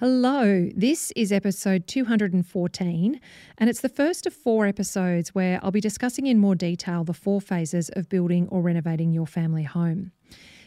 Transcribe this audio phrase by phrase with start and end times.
[0.00, 3.20] Hello, this is episode 214,
[3.58, 7.12] and it's the first of four episodes where I'll be discussing in more detail the
[7.12, 10.12] four phases of building or renovating your family home.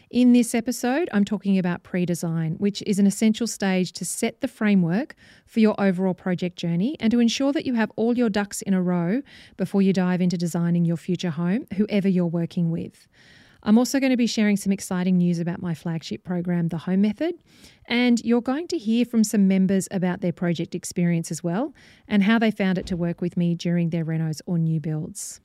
[0.08, 4.40] In this episode, I'm talking about pre design, which is an essential stage to set
[4.40, 5.16] the framework
[5.46, 8.72] for your overall project journey and to ensure that you have all your ducks in
[8.72, 9.20] a row
[9.56, 13.08] before you dive into designing your future home, whoever you're working with.
[13.64, 17.00] I'm also going to be sharing some exciting news about my flagship program, The Home
[17.00, 17.36] Method.
[17.86, 21.72] And you're going to hear from some members about their project experience as well
[22.06, 25.40] and how they found it to work with me during their renos or new builds.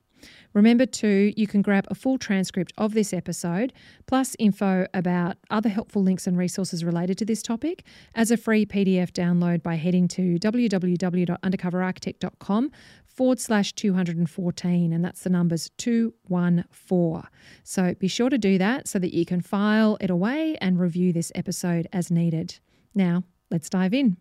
[0.53, 3.71] Remember, too, you can grab a full transcript of this episode,
[4.07, 8.65] plus info about other helpful links and resources related to this topic, as a free
[8.65, 12.71] PDF download by heading to www.undercoverarchitect.com
[13.19, 17.29] forward slash 214, and that's the numbers 214.
[17.65, 21.11] So be sure to do that so that you can file it away and review
[21.11, 22.59] this episode as needed.
[22.95, 24.15] Now, let's dive in.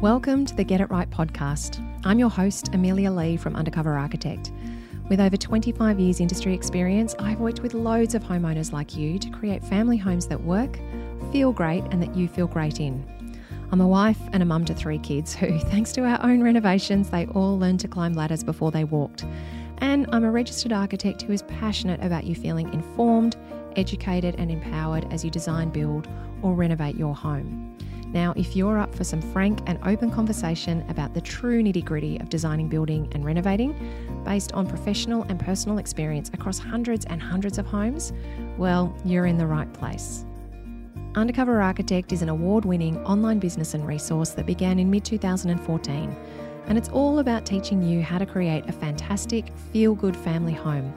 [0.00, 1.80] Welcome to the Get It Right podcast.
[2.04, 4.50] I'm your host, Amelia Lee from Undercover Architect.
[5.08, 9.30] With over 25 years industry experience, I've worked with loads of homeowners like you to
[9.30, 10.76] create family homes that work,
[11.30, 13.17] feel great, and that you feel great in.
[13.70, 17.10] I'm a wife and a mum to three kids who, thanks to our own renovations,
[17.10, 19.26] they all learned to climb ladders before they walked.
[19.78, 23.36] And I'm a registered architect who is passionate about you feeling informed,
[23.76, 26.08] educated, and empowered as you design, build,
[26.40, 27.76] or renovate your home.
[28.06, 32.18] Now, if you're up for some frank and open conversation about the true nitty gritty
[32.20, 33.74] of designing, building, and renovating
[34.24, 38.14] based on professional and personal experience across hundreds and hundreds of homes,
[38.56, 40.24] well, you're in the right place.
[41.18, 46.16] Undercover Architect is an award winning online business and resource that began in mid 2014.
[46.68, 50.92] And it's all about teaching you how to create a fantastic, feel good family home.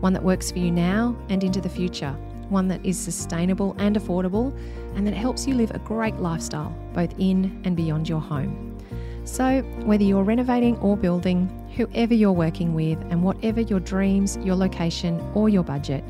[0.00, 2.10] One that works for you now and into the future.
[2.48, 4.52] One that is sustainable and affordable,
[4.96, 8.76] and that helps you live a great lifestyle, both in and beyond your home.
[9.22, 14.56] So, whether you're renovating or building, whoever you're working with, and whatever your dreams, your
[14.56, 16.02] location, or your budget,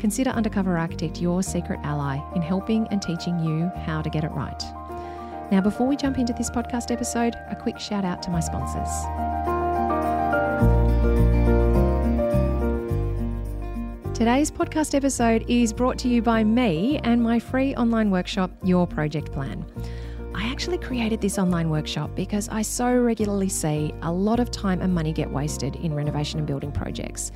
[0.00, 4.30] consider Undercover Architect your secret ally in helping and teaching you how to get it
[4.32, 4.62] right.
[5.52, 8.88] Now, before we jump into this podcast episode, a quick shout out to my sponsors.
[14.16, 18.86] Today's podcast episode is brought to you by me and my free online workshop, Your
[18.86, 19.64] Project Plan.
[20.34, 24.80] I actually created this online workshop because I so regularly see a lot of time
[24.80, 27.32] and money get wasted in renovation and building projects.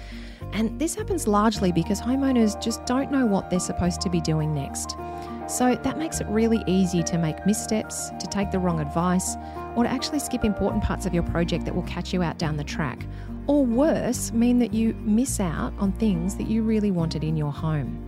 [0.52, 4.54] And this happens largely because homeowners just don't know what they're supposed to be doing
[4.54, 4.96] next.
[5.48, 9.36] So that makes it really easy to make missteps, to take the wrong advice,
[9.74, 12.56] or to actually skip important parts of your project that will catch you out down
[12.56, 13.06] the track.
[13.48, 17.52] Or worse, mean that you miss out on things that you really wanted in your
[17.52, 18.03] home.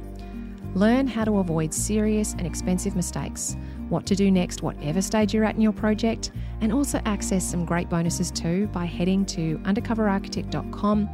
[0.77, 3.57] Learn how to avoid serious and expensive mistakes,
[3.89, 7.65] what to do next, whatever stage you're at in your project, and also access some
[7.65, 11.09] great bonuses too by heading to undercoverarchitect.com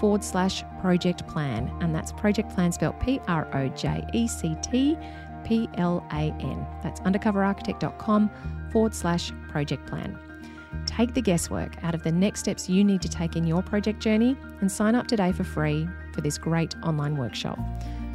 [0.00, 1.70] forward slash project plan.
[1.82, 4.96] And that's project plan spelled P R O J E C T
[5.44, 6.66] P L A N.
[6.82, 8.30] That's undercoverarchitect.com
[8.72, 10.18] forward slash project plan.
[10.86, 14.00] Take the guesswork out of the next steps you need to take in your project
[14.00, 17.58] journey and sign up today for free for this great online workshop.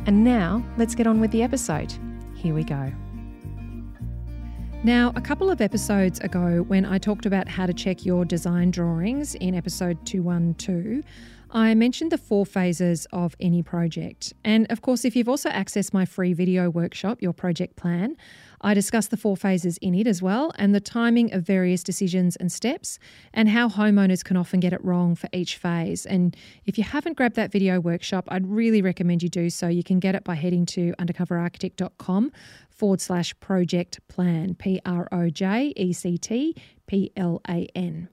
[0.07, 1.94] And now let's get on with the episode.
[2.34, 2.94] Here we go.
[4.84, 8.72] Now, a couple of episodes ago, when I talked about how to check your design
[8.72, 11.03] drawings in episode 212,
[11.51, 14.34] I mentioned the four phases of any project.
[14.45, 18.16] And of course, if you've also accessed my free video workshop, Your Project Plan,
[18.62, 22.35] I discuss the four phases in it as well and the timing of various decisions
[22.35, 23.00] and steps
[23.34, 26.06] and how homeowners can often get it wrong for each phase.
[26.06, 26.35] And
[26.66, 29.68] if you haven't grabbed that video workshop, I'd really recommend you do so.
[29.68, 32.31] You can get it by heading to undercoverarchitect.com
[32.69, 36.56] forward slash project plan, P R O J E C T
[36.88, 38.09] P L A N.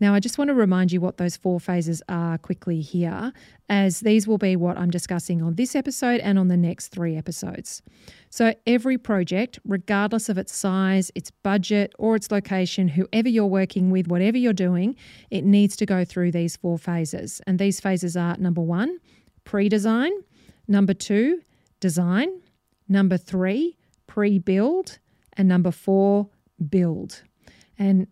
[0.00, 3.32] Now, I just want to remind you what those four phases are quickly here,
[3.68, 7.16] as these will be what I'm discussing on this episode and on the next three
[7.16, 7.82] episodes.
[8.30, 13.90] So, every project, regardless of its size, its budget, or its location, whoever you're working
[13.90, 14.94] with, whatever you're doing,
[15.30, 17.40] it needs to go through these four phases.
[17.46, 18.98] And these phases are number one,
[19.44, 20.12] pre design,
[20.68, 21.42] number two,
[21.80, 22.40] design,
[22.88, 24.98] number three, pre build,
[25.32, 26.28] and number four,
[26.68, 27.22] build.
[27.78, 28.08] And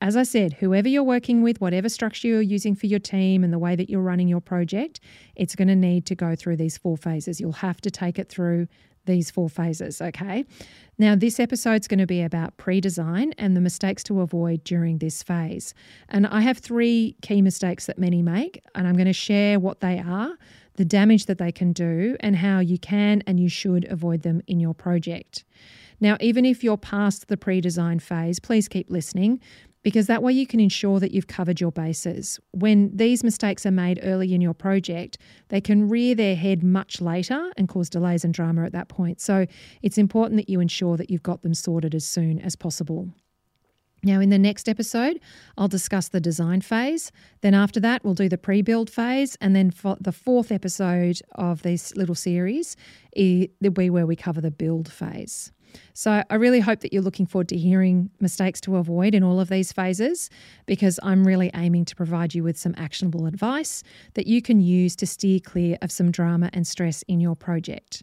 [0.00, 3.52] as I said, whoever you're working with, whatever structure you're using for your team and
[3.52, 5.00] the way that you're running your project,
[5.34, 7.40] it's going to need to go through these four phases.
[7.40, 8.68] You'll have to take it through
[9.06, 10.44] these four phases, okay?
[10.98, 14.98] Now, this episode's going to be about pre design and the mistakes to avoid during
[14.98, 15.74] this phase.
[16.08, 19.80] And I have three key mistakes that many make, and I'm going to share what
[19.80, 20.36] they are
[20.78, 24.40] the damage that they can do, and how you can and you should avoid them
[24.46, 25.44] in your project.
[26.00, 29.40] Now, even if you're past the pre design phase, please keep listening
[29.88, 32.38] because that way you can ensure that you've covered your bases.
[32.50, 35.16] When these mistakes are made early in your project,
[35.48, 39.18] they can rear their head much later and cause delays and drama at that point.
[39.18, 39.46] So
[39.80, 43.08] it's important that you ensure that you've got them sorted as soon as possible.
[44.02, 45.20] Now, in the next episode,
[45.56, 47.10] I'll discuss the design phase.
[47.40, 49.38] Then, after that, we'll do the pre build phase.
[49.40, 52.76] And then, for the fourth episode of this little series,
[53.12, 55.50] it'll be where we cover the build phase.
[55.94, 59.40] So I really hope that you're looking forward to hearing mistakes to avoid in all
[59.40, 60.30] of these phases
[60.66, 63.82] because I'm really aiming to provide you with some actionable advice
[64.14, 68.02] that you can use to steer clear of some drama and stress in your project.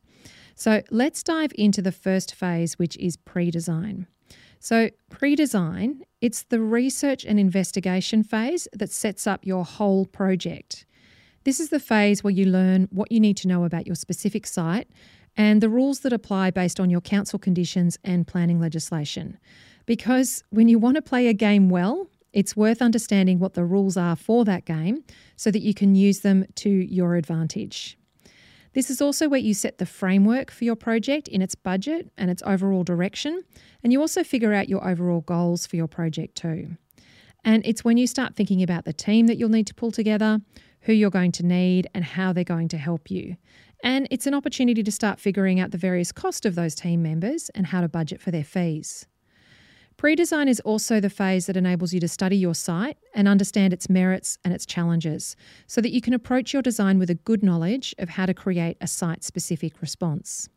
[0.56, 4.08] So let's dive into the first phase, which is pre design.
[4.60, 10.86] So, pre design, it's the research and investigation phase that sets up your whole project.
[11.44, 14.48] This is the phase where you learn what you need to know about your specific
[14.48, 14.90] site
[15.38, 19.38] and the rules that apply based on your council conditions and planning legislation.
[19.86, 23.96] Because when you want to play a game well, it's worth understanding what the rules
[23.96, 25.04] are for that game
[25.38, 27.98] so that you can use them to your advantage.
[28.74, 32.30] This is also where you set the framework for your project in its budget and
[32.30, 33.42] its overall direction,
[33.82, 36.76] and you also figure out your overall goals for your project too.
[37.46, 40.42] And it's when you start thinking about the team that you'll need to pull together,
[40.86, 43.36] who you're going to need, and how they're going to help you.
[43.84, 47.50] And it's an opportunity to start figuring out the various cost of those team members
[47.54, 49.06] and how to budget for their fees.
[49.98, 53.74] Pre design is also the phase that enables you to study your site and understand
[53.74, 55.36] its merits and its challenges
[55.68, 58.78] so that you can approach your design with a good knowledge of how to create
[58.82, 60.50] a site specific response.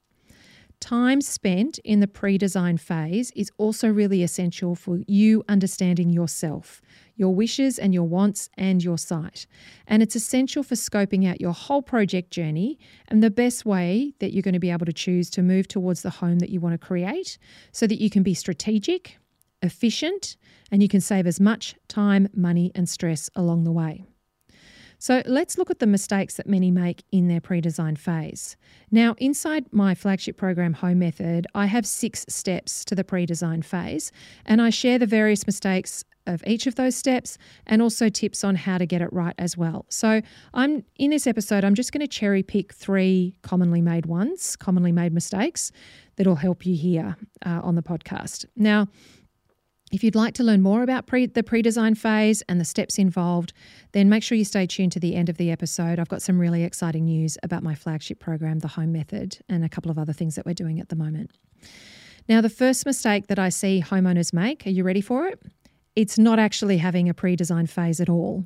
[0.80, 6.80] Time spent in the pre design phase is also really essential for you understanding yourself,
[7.18, 9.46] your wishes and your wants, and your site.
[9.86, 12.78] And it's essential for scoping out your whole project journey
[13.08, 16.02] and the best way that you're going to be able to choose to move towards
[16.02, 17.36] the home that you want to create
[17.72, 19.18] so that you can be strategic,
[19.60, 20.36] efficient,
[20.70, 24.04] and you can save as much time, money, and stress along the way.
[24.98, 28.56] So let's look at the mistakes that many make in their pre design phase.
[28.90, 33.62] Now, inside my flagship program, Home Method, I have six steps to the pre design
[33.62, 34.10] phase,
[34.44, 38.54] and I share the various mistakes of each of those steps and also tips on
[38.54, 39.86] how to get it right as well.
[39.88, 40.20] So,
[40.52, 44.90] I'm in this episode, I'm just going to cherry pick three commonly made ones, commonly
[44.90, 45.70] made mistakes
[46.16, 47.16] that'll help you here
[47.46, 48.44] uh, on the podcast.
[48.56, 48.88] Now,
[49.90, 52.99] if you'd like to learn more about pre, the pre design phase and the steps
[52.99, 53.52] involved,
[53.93, 55.99] then make sure you stay tuned to the end of the episode.
[55.99, 59.69] I've got some really exciting news about my flagship program, The Home Method, and a
[59.69, 61.31] couple of other things that we're doing at the moment.
[62.29, 65.40] Now, the first mistake that I see homeowners make, are you ready for it?
[65.96, 68.44] It's not actually having a pre design phase at all.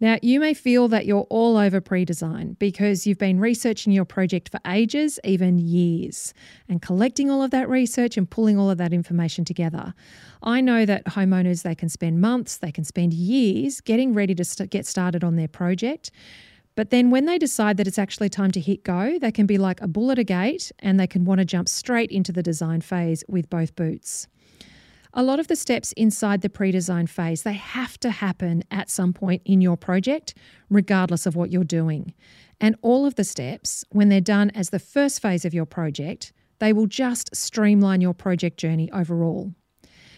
[0.00, 4.04] Now, you may feel that you're all over pre design because you've been researching your
[4.04, 6.32] project for ages, even years,
[6.68, 9.94] and collecting all of that research and pulling all of that information together.
[10.42, 14.44] I know that homeowners, they can spend months, they can spend years getting ready to
[14.44, 16.12] st- get started on their project.
[16.76, 19.58] But then when they decide that it's actually time to hit go, they can be
[19.58, 22.42] like a bull at a gate and they can want to jump straight into the
[22.42, 24.28] design phase with both boots.
[25.14, 29.12] A lot of the steps inside the pre-design phase, they have to happen at some
[29.12, 30.34] point in your project,
[30.68, 32.12] regardless of what you're doing.
[32.60, 36.32] And all of the steps, when they're done as the first phase of your project,
[36.58, 39.54] they will just streamline your project journey overall.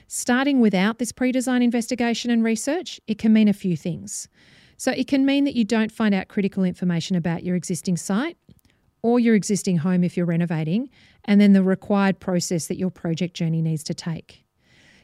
[0.09, 4.27] Starting without this pre design investigation and research, it can mean a few things.
[4.77, 8.37] So, it can mean that you don't find out critical information about your existing site
[9.03, 10.91] or your existing home if you're renovating,
[11.25, 14.45] and then the required process that your project journey needs to take.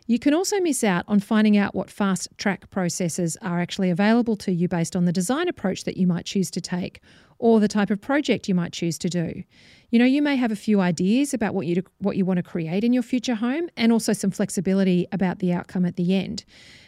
[0.07, 4.37] You can also miss out on finding out what fast track processes are actually available
[4.37, 7.01] to you based on the design approach that you might choose to take
[7.39, 9.43] or the type of project you might choose to do.
[9.91, 12.43] You know, you may have a few ideas about what you what you want to
[12.43, 16.45] create in your future home and also some flexibility about the outcome at the end.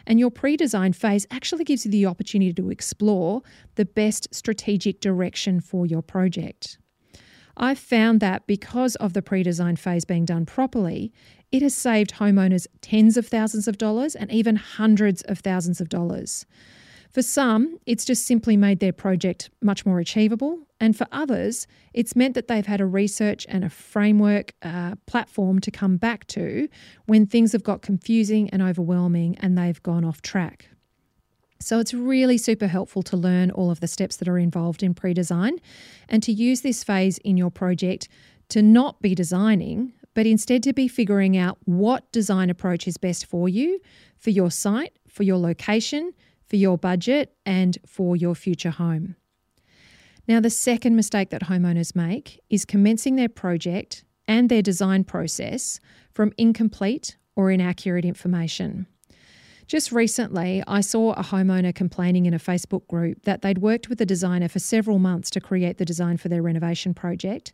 [0.06, 3.42] And your pre-design phase actually gives you the opportunity to explore
[3.74, 6.78] the best strategic direction for your project.
[7.58, 11.12] I've found that because of the pre design phase being done properly,
[11.50, 15.88] it has saved homeowners tens of thousands of dollars and even hundreds of thousands of
[15.88, 16.46] dollars.
[17.10, 20.66] For some, it's just simply made their project much more achievable.
[20.78, 25.58] And for others, it's meant that they've had a research and a framework uh, platform
[25.60, 26.68] to come back to
[27.06, 30.68] when things have got confusing and overwhelming and they've gone off track.
[31.60, 34.94] So it's really super helpful to learn all of the steps that are involved in
[34.94, 35.58] pre design
[36.08, 38.08] and to use this phase in your project
[38.50, 43.26] to not be designing, but instead to be figuring out what design approach is best
[43.26, 43.80] for you,
[44.16, 46.12] for your site, for your location,
[46.46, 49.16] for your budget, and for your future home.
[50.26, 55.80] Now, the second mistake that homeowners make is commencing their project and their design process
[56.12, 58.86] from incomplete or inaccurate information.
[59.68, 64.00] Just recently, I saw a homeowner complaining in a Facebook group that they'd worked with
[64.00, 67.52] a designer for several months to create the design for their renovation project,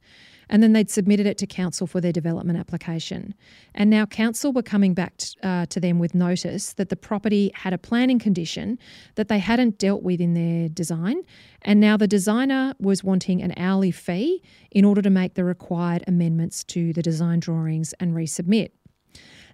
[0.49, 3.35] and then they'd submitted it to council for their development application.
[3.75, 7.51] And now council were coming back t- uh, to them with notice that the property
[7.53, 8.79] had a planning condition
[9.17, 11.23] that they hadn't dealt with in their design,
[11.63, 14.41] and now the designer was wanting an hourly fee
[14.71, 18.71] in order to make the required amendments to the design drawings and resubmit.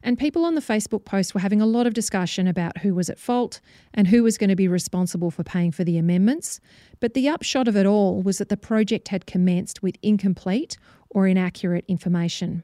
[0.03, 3.11] And people on the Facebook post were having a lot of discussion about who was
[3.11, 3.61] at fault
[3.93, 6.61] and who was going to be responsible for paying for the amendments.
[7.01, 10.79] But the upshot of it all was that the project had commenced with incomplete
[11.11, 12.63] or inaccurate information.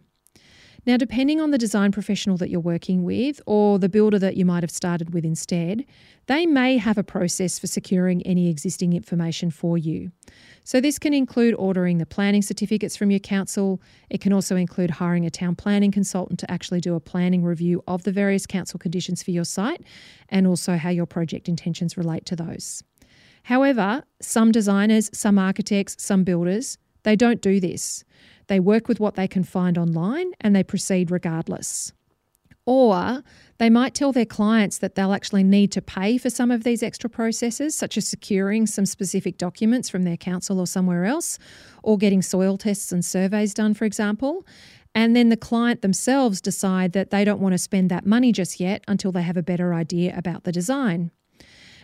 [0.87, 4.45] Now, depending on the design professional that you're working with or the builder that you
[4.45, 5.85] might have started with instead,
[6.27, 10.13] they may have a process for securing any existing information for you.
[10.63, 13.83] So, this can include ordering the planning certificates from your council.
[14.11, 17.83] It can also include hiring a town planning consultant to actually do a planning review
[17.89, 19.83] of the various council conditions for your site
[20.29, 22.85] and also how your project intentions relate to those.
[23.43, 28.05] However, some designers, some architects, some builders, they don't do this.
[28.49, 31.93] They work with what they can find online and they proceed regardless.
[32.65, 33.23] Or
[33.59, 36.83] they might tell their clients that they'll actually need to pay for some of these
[36.83, 41.39] extra processes, such as securing some specific documents from their council or somewhere else,
[41.85, 44.45] or getting soil tests and surveys done, for example.
[44.97, 48.59] And then the client themselves decide that they don't want to spend that money just
[48.59, 51.13] yet until they have a better idea about the design.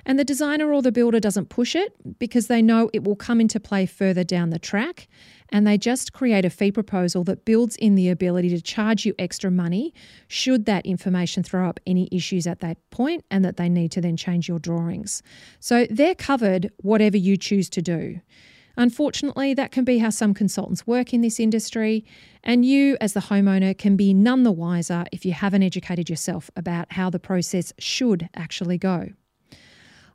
[0.05, 3.41] And the designer or the builder doesn't push it because they know it will come
[3.41, 5.07] into play further down the track.
[5.53, 9.15] And they just create a fee proposal that builds in the ability to charge you
[9.19, 9.93] extra money
[10.27, 14.01] should that information throw up any issues at that point and that they need to
[14.01, 15.23] then change your drawings.
[15.61, 18.21] So they're covered whatever you choose to do.
[18.77, 22.07] Unfortunately, that can be how some consultants work in this industry,
[22.43, 26.51] and you, as the homeowner, can be none the wiser if you haven't educated yourself
[26.57, 29.11] about how the process should actually go.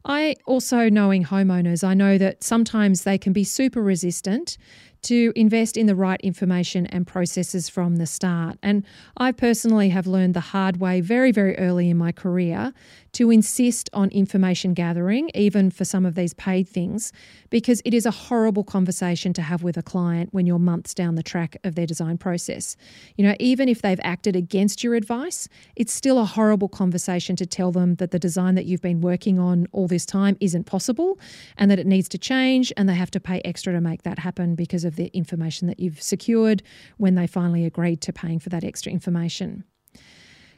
[0.04, 4.58] I also, knowing homeowners, I know that sometimes they can be super resistant
[5.04, 8.58] to invest in the right information and processes from the start.
[8.62, 8.84] And
[9.18, 12.74] I personally have learned the hard way very, very early in my career
[13.14, 17.12] to insist on information gathering, even for some of these paid things,
[17.50, 21.16] because it is a horrible conversation to have with a client when you're months down
[21.16, 22.78] the track of their design process.
[23.16, 27.46] You know, even if they've acted against your advice, it's still a horrible conversation to
[27.46, 31.18] tell them that the design that you've been working on all this time isn't possible
[31.58, 34.20] and that it needs to change and they have to pay extra to make that
[34.20, 36.64] happen because of the information that you've secured
[36.98, 39.64] when they finally agreed to paying for that extra information.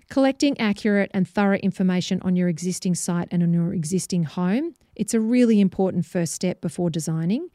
[0.09, 5.13] Collecting accurate and thorough information on your existing site and on your existing home, it's
[5.13, 7.49] a really important first step before designing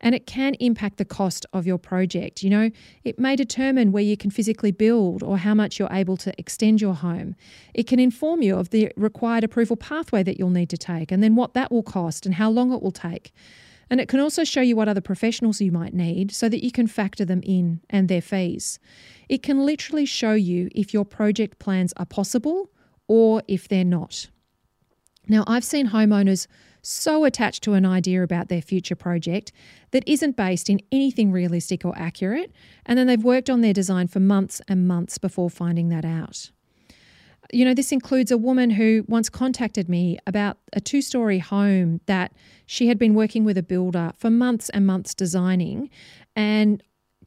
[0.00, 2.42] and it can impact the cost of your project.
[2.42, 2.70] You know,
[3.04, 6.80] it may determine where you can physically build or how much you're able to extend
[6.80, 7.36] your home.
[7.74, 11.22] It can inform you of the required approval pathway that you'll need to take and
[11.22, 13.32] then what that will cost and how long it will take.
[13.90, 16.70] And it can also show you what other professionals you might need so that you
[16.70, 18.78] can factor them in and their fees.
[19.28, 22.70] It can literally show you if your project plans are possible
[23.08, 24.28] or if they're not.
[25.28, 26.46] Now, I've seen homeowners
[26.82, 29.52] so attached to an idea about their future project
[29.90, 32.52] that isn't based in anything realistic or accurate,
[32.86, 36.50] and then they've worked on their design for months and months before finding that out.
[37.52, 42.00] You know, this includes a woman who once contacted me about a two story home
[42.06, 42.32] that
[42.66, 45.90] she had been working with a builder for months and months designing.
[46.36, 46.82] And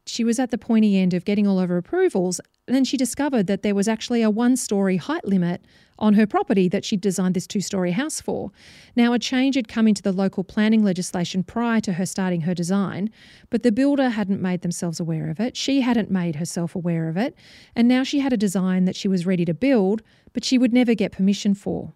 [0.05, 2.39] she was at the pointy end of getting all of her approvals.
[2.65, 5.65] Then she discovered that there was actually a one story height limit
[5.99, 8.51] on her property that she'd designed this two story house for.
[8.95, 12.53] Now, a change had come into the local planning legislation prior to her starting her
[12.53, 13.09] design,
[13.49, 15.57] but the builder hadn't made themselves aware of it.
[15.57, 17.35] She hadn't made herself aware of it.
[17.75, 20.01] And now she had a design that she was ready to build,
[20.31, 21.93] but she would never get permission for.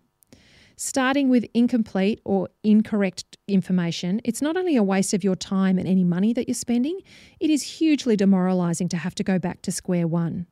[0.75, 5.87] Starting with incomplete or incorrect information, it's not only a waste of your time and
[5.87, 6.99] any money that you're spending,
[7.39, 10.45] it is hugely demoralising to have to go back to square one.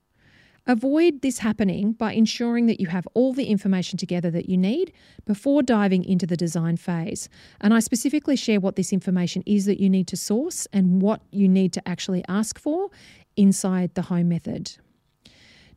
[0.67, 4.91] Avoid this happening by ensuring that you have all the information together that you need
[5.25, 7.29] before diving into the design phase.
[7.62, 11.22] And I specifically share what this information is that you need to source and what
[11.31, 12.89] you need to actually ask for
[13.36, 14.72] inside the home method.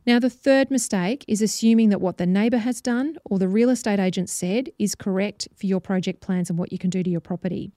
[0.07, 3.69] Now, the third mistake is assuming that what the neighbour has done or the real
[3.69, 7.09] estate agent said is correct for your project plans and what you can do to
[7.09, 7.71] your property.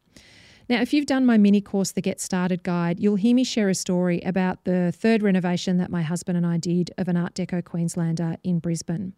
[0.72, 3.68] Now, if you've done my mini course, the Get Started Guide, you'll hear me share
[3.68, 7.34] a story about the third renovation that my husband and I did of an Art
[7.34, 9.12] Deco Queenslander in Brisbane.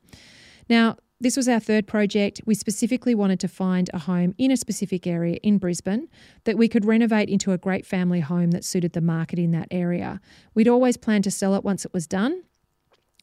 [0.69, 2.41] Now, this was our third project.
[2.45, 6.09] We specifically wanted to find a home in a specific area in Brisbane
[6.43, 9.69] that we could renovate into a great family home that suited the market in that
[9.71, 10.21] area.
[10.55, 12.43] We'd always planned to sell it once it was done,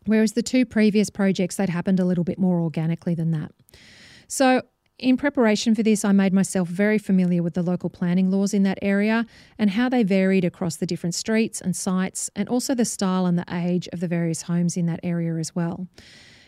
[0.06, 3.52] whereas the two previous projects, they'd happened a little bit more organically than that.
[4.30, 4.62] So
[5.02, 8.64] in preparation for this, I made myself very familiar with the local planning laws in
[8.64, 9.26] that area
[9.58, 13.38] and how they varied across the different streets and sites, and also the style and
[13.38, 15.88] the age of the various homes in that area as well.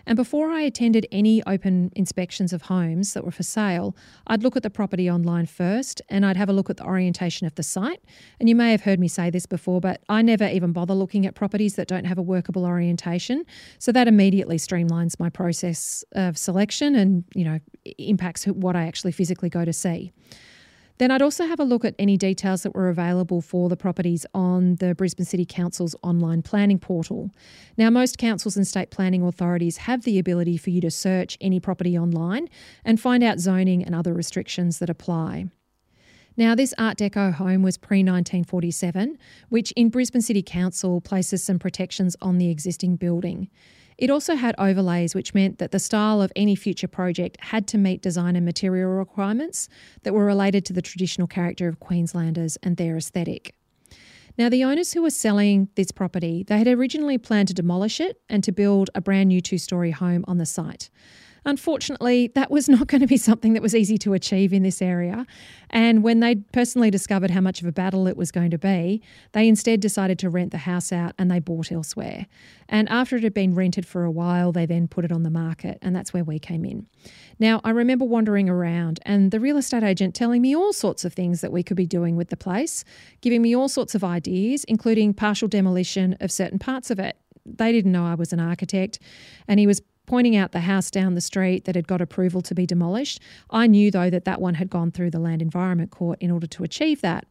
[0.05, 3.95] And before I attended any open inspections of homes that were for sale,
[4.27, 7.47] I'd look at the property online first and I'd have a look at the orientation
[7.47, 8.01] of the site.
[8.39, 11.25] And you may have heard me say this before, but I never even bother looking
[11.25, 13.45] at properties that don't have a workable orientation.
[13.79, 17.59] So that immediately streamlines my process of selection and, you know,
[17.97, 20.11] impacts what I actually physically go to see.
[20.99, 24.25] Then I'd also have a look at any details that were available for the properties
[24.33, 27.31] on the Brisbane City Council's online planning portal.
[27.77, 31.59] Now, most councils and state planning authorities have the ability for you to search any
[31.59, 32.47] property online
[32.85, 35.45] and find out zoning and other restrictions that apply.
[36.35, 39.17] Now, this Art Deco home was pre 1947,
[39.49, 43.49] which in Brisbane City Council places some protections on the existing building.
[43.97, 47.77] It also had overlays, which meant that the style of any future project had to
[47.77, 49.69] meet design and material requirements
[50.03, 53.55] that were related to the traditional character of Queenslanders and their aesthetic.
[54.37, 58.19] Now, the owners who were selling this property, they had originally planned to demolish it
[58.29, 60.89] and to build a brand new two-story home on the site.
[61.45, 64.81] Unfortunately, that was not going to be something that was easy to achieve in this
[64.81, 65.25] area.
[65.69, 69.01] And when they personally discovered how much of a battle it was going to be,
[69.31, 72.27] they instead decided to rent the house out and they bought elsewhere.
[72.69, 75.29] And after it had been rented for a while, they then put it on the
[75.29, 76.87] market, and that's where we came in.
[77.39, 81.13] Now, I remember wandering around and the real estate agent telling me all sorts of
[81.13, 82.83] things that we could be doing with the place,
[83.21, 87.17] giving me all sorts of ideas, including partial demolition of certain parts of it.
[87.45, 88.99] They didn't know I was an architect,
[89.47, 92.55] and he was pointing out the house down the street that had got approval to
[92.55, 93.21] be demolished.
[93.49, 96.47] I knew, though, that that one had gone through the Land Environment Court in order
[96.47, 97.25] to achieve that.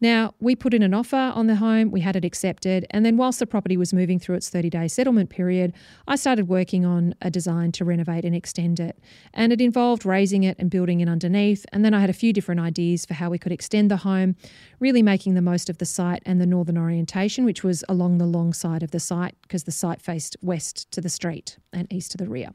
[0.00, 3.16] Now, we put in an offer on the home, we had it accepted, and then
[3.16, 5.72] whilst the property was moving through its 30 day settlement period,
[6.06, 8.98] I started working on a design to renovate and extend it.
[9.34, 11.66] And it involved raising it and building it underneath.
[11.72, 14.36] And then I had a few different ideas for how we could extend the home,
[14.78, 18.26] really making the most of the site and the northern orientation, which was along the
[18.26, 22.12] long side of the site because the site faced west to the street and east
[22.12, 22.50] to the rear.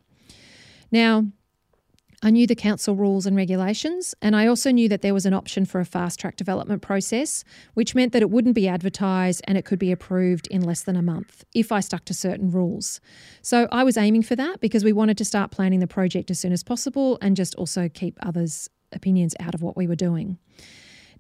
[0.91, 1.25] Now,
[2.25, 5.33] I knew the council rules and regulations, and I also knew that there was an
[5.33, 9.57] option for a fast track development process, which meant that it wouldn't be advertised and
[9.57, 13.01] it could be approved in less than a month if I stuck to certain rules.
[13.41, 16.39] So I was aiming for that because we wanted to start planning the project as
[16.39, 20.37] soon as possible and just also keep others' opinions out of what we were doing.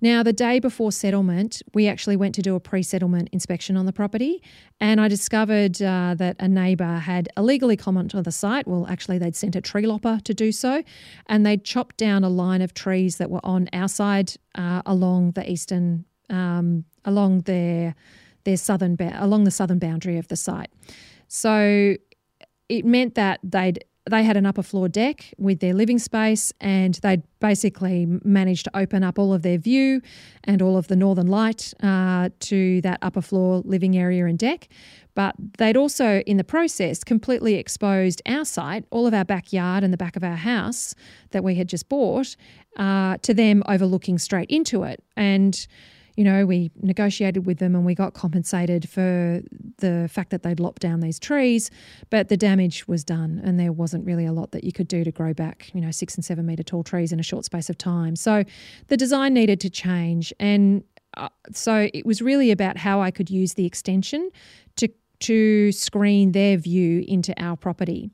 [0.03, 3.85] Now, the day before settlement, we actually went to do a pre settlement inspection on
[3.85, 4.43] the property,
[4.81, 8.67] and I discovered uh, that a neighbour had illegally commented on the site.
[8.67, 10.83] Well, actually, they'd sent a tree lopper to do so,
[11.27, 15.31] and they'd chopped down a line of trees that were on our side uh, along
[15.31, 17.95] the eastern, um, along their
[18.43, 20.69] their southern ba- along the southern boundary of the site.
[21.29, 21.95] So
[22.67, 26.95] it meant that they'd they had an upper floor deck with their living space, and
[26.95, 30.01] they'd basically managed to open up all of their view
[30.43, 34.67] and all of the northern light uh, to that upper floor living area and deck.
[35.15, 39.93] But they'd also, in the process, completely exposed our site, all of our backyard and
[39.93, 40.95] the back of our house
[41.31, 42.35] that we had just bought,
[42.77, 45.03] uh, to them overlooking straight into it.
[45.15, 45.65] And
[46.15, 49.41] you know, we negotiated with them and we got compensated for
[49.77, 51.71] the fact that they'd lopped down these trees,
[52.09, 55.03] but the damage was done and there wasn't really a lot that you could do
[55.03, 57.69] to grow back, you know, six and seven metre tall trees in a short space
[57.69, 58.15] of time.
[58.15, 58.43] So
[58.87, 60.31] the design needed to change.
[60.39, 60.83] And
[61.17, 64.29] uh, so it was really about how I could use the extension
[64.77, 68.11] to to screen their view into our property.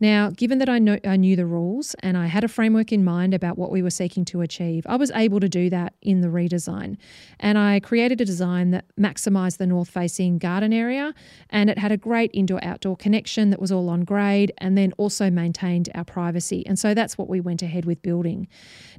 [0.00, 3.04] Now, given that I, know, I knew the rules and I had a framework in
[3.04, 6.22] mind about what we were seeking to achieve, I was able to do that in
[6.22, 6.96] the redesign.
[7.38, 11.14] And I created a design that maximised the north facing garden area
[11.50, 14.92] and it had a great indoor outdoor connection that was all on grade and then
[14.96, 16.66] also maintained our privacy.
[16.66, 18.48] And so that's what we went ahead with building.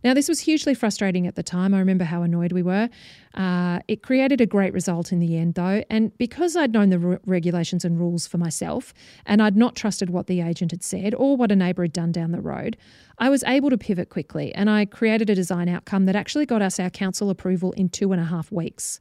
[0.03, 1.73] Now, this was hugely frustrating at the time.
[1.73, 2.89] I remember how annoyed we were.
[3.33, 5.83] Uh, it created a great result in the end, though.
[5.89, 8.93] And because I'd known the re- regulations and rules for myself
[9.25, 12.11] and I'd not trusted what the agent had said or what a neighbour had done
[12.11, 12.77] down the road,
[13.17, 16.61] I was able to pivot quickly and I created a design outcome that actually got
[16.61, 18.99] us our council approval in two and a half weeks.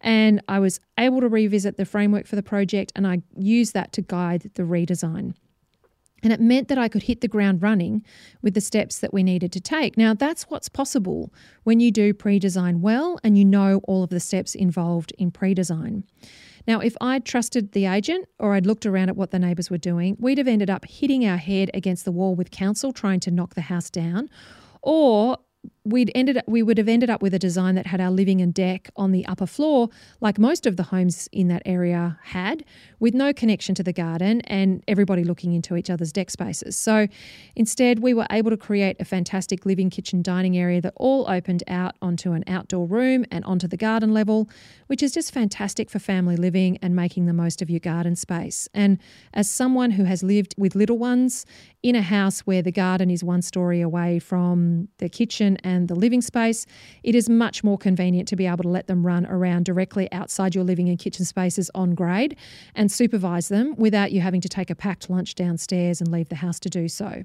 [0.00, 3.92] And I was able to revisit the framework for the project and I used that
[3.94, 5.34] to guide the redesign.
[6.22, 8.04] And it meant that I could hit the ground running
[8.42, 9.96] with the steps that we needed to take.
[9.96, 11.32] Now, that's what's possible
[11.64, 15.30] when you do pre design well and you know all of the steps involved in
[15.30, 16.04] pre design.
[16.66, 19.78] Now, if I'd trusted the agent or I'd looked around at what the neighbours were
[19.78, 23.30] doing, we'd have ended up hitting our head against the wall with council trying to
[23.30, 24.28] knock the house down.
[24.82, 25.38] Or
[25.84, 28.52] we'd ended we would have ended up with a design that had our living and
[28.52, 29.88] deck on the upper floor,
[30.20, 32.64] like most of the homes in that area had,
[32.98, 36.76] with no connection to the garden and everybody looking into each other's deck spaces.
[36.76, 37.08] So
[37.56, 41.62] instead, we were able to create a fantastic living, kitchen, dining area that all opened
[41.66, 44.50] out onto an outdoor room and onto the garden level,
[44.88, 48.68] which is just fantastic for family living and making the most of your garden space.
[48.74, 48.98] And
[49.32, 51.46] as someone who has lived with little ones
[51.82, 55.94] in a house where the garden is one story away from the kitchen and the
[55.94, 56.66] living space,
[57.02, 60.54] it is much more convenient to be able to let them run around directly outside
[60.54, 62.36] your living and kitchen spaces on grade
[62.74, 66.36] and supervise them without you having to take a packed lunch downstairs and leave the
[66.36, 67.22] house to do so.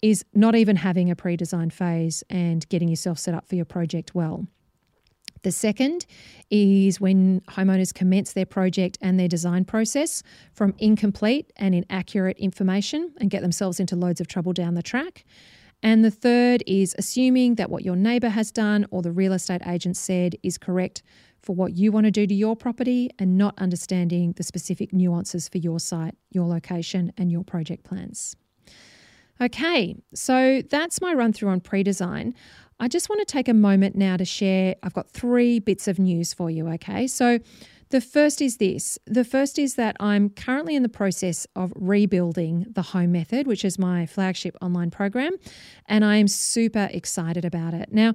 [0.00, 3.64] is not even having a pre design phase and getting yourself set up for your
[3.64, 4.46] project well.
[5.42, 6.06] The second
[6.50, 10.22] is when homeowners commence their project and their design process
[10.54, 15.26] from incomplete and inaccurate information and get themselves into loads of trouble down the track.
[15.84, 19.60] And the third is assuming that what your neighbour has done or the real estate
[19.66, 21.02] agent said is correct
[21.42, 25.46] for what you want to do to your property and not understanding the specific nuances
[25.46, 28.34] for your site, your location, and your project plans.
[29.42, 32.34] Okay, so that's my run through on pre design.
[32.80, 34.76] I just want to take a moment now to share.
[34.82, 37.06] I've got three bits of news for you, okay?
[37.06, 37.38] So,
[37.94, 42.66] the first is this the first is that I'm currently in the process of rebuilding
[42.68, 45.30] the home method, which is my flagship online program,
[45.86, 47.92] and I am super excited about it.
[47.92, 48.14] Now,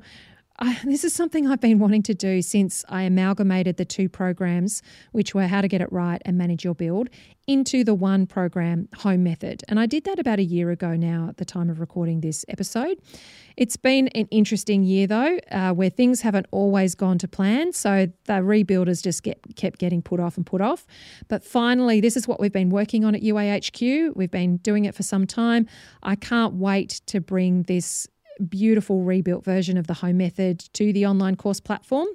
[0.62, 4.82] I, this is something I've been wanting to do since I amalgamated the two programs,
[5.13, 7.10] which were How to Get It Right and Manage Your Build,
[7.48, 9.63] into the one program, Home Method.
[9.69, 12.43] And I did that about a year ago now at the time of recording this
[12.50, 13.00] episode.
[13.56, 17.72] It's been an interesting year though, uh, where things haven't always gone to plan.
[17.72, 20.86] So the rebuilders just get kept getting put off and put off.
[21.30, 24.15] But finally, this is what we've been working on at UAHQ.
[24.15, 25.67] We've been doing it for some time.
[26.04, 28.08] I can't wait to bring this
[28.47, 32.08] beautiful rebuilt version of the home method to the online course platform.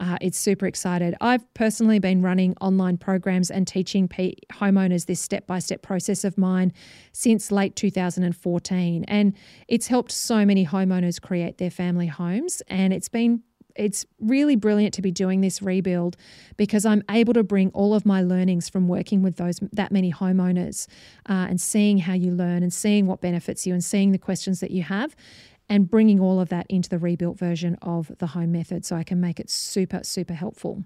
[0.00, 1.14] Uh, it's super excited.
[1.20, 6.38] I've personally been running online programs and teaching homeowners this step by step process of
[6.38, 6.72] mine
[7.12, 9.04] since late 2014.
[9.08, 9.34] And
[9.66, 12.62] it's helped so many homeowners create their family homes.
[12.68, 13.42] And it's been
[13.74, 16.16] it's really brilliant to be doing this rebuild
[16.56, 20.12] because I'm able to bring all of my learnings from working with those that many
[20.12, 20.88] homeowners
[21.28, 24.58] uh, and seeing how you learn and seeing what benefits you and seeing the questions
[24.60, 25.14] that you have
[25.68, 29.04] and bringing all of that into the rebuilt version of the home method so I
[29.04, 30.84] can make it super, super helpful.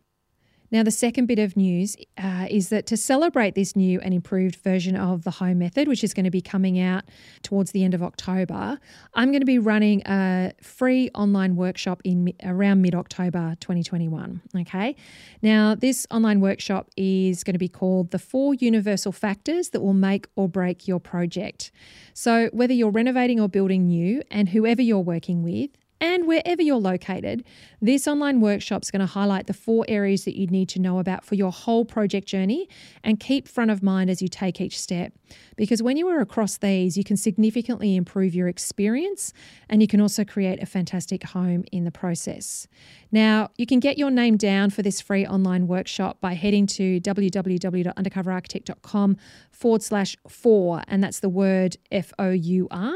[0.72, 4.56] Now, the second bit of news uh, is that to celebrate this new and improved
[4.56, 7.04] version of the home method, which is going to be coming out
[7.42, 8.80] towards the end of October,
[9.12, 14.40] I'm going to be running a free online workshop in around mid October 2021.
[14.60, 14.96] Okay.
[15.42, 19.92] Now, this online workshop is going to be called The Four Universal Factors That Will
[19.92, 21.70] Make or Break Your Project.
[22.14, 25.70] So, whether you're renovating or building new, and whoever you're working with,
[26.02, 27.44] and wherever you're located,
[27.80, 30.98] this online workshop is going to highlight the four areas that you need to know
[30.98, 32.68] about for your whole project journey
[33.04, 35.12] and keep front of mind as you take each step.
[35.56, 39.32] Because when you are across these, you can significantly improve your experience
[39.68, 42.66] and you can also create a fantastic home in the process.
[43.12, 47.00] Now, you can get your name down for this free online workshop by heading to
[47.00, 49.16] www.undercoverarchitect.com
[49.52, 52.92] forward slash four, and that's the word F O U R.